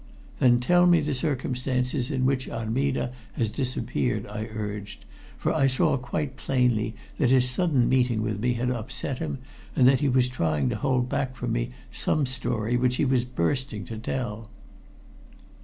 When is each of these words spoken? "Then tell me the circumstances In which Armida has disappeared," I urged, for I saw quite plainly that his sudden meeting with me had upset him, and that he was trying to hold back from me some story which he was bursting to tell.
"Then 0.39 0.59
tell 0.59 0.87
me 0.87 0.99
the 0.99 1.13
circumstances 1.13 2.09
In 2.09 2.25
which 2.25 2.49
Armida 2.49 3.13
has 3.33 3.49
disappeared," 3.49 4.25
I 4.25 4.47
urged, 4.51 5.05
for 5.37 5.53
I 5.53 5.67
saw 5.67 5.95
quite 5.95 6.37
plainly 6.37 6.95
that 7.19 7.29
his 7.29 7.47
sudden 7.47 7.87
meeting 7.87 8.23
with 8.23 8.39
me 8.39 8.53
had 8.53 8.71
upset 8.71 9.19
him, 9.19 9.37
and 9.75 9.85
that 9.87 9.99
he 9.99 10.09
was 10.09 10.27
trying 10.27 10.69
to 10.69 10.75
hold 10.75 11.07
back 11.07 11.35
from 11.35 11.51
me 11.51 11.69
some 11.91 12.25
story 12.25 12.77
which 12.77 12.95
he 12.95 13.05
was 13.05 13.25
bursting 13.25 13.85
to 13.85 13.97
tell. 13.99 14.49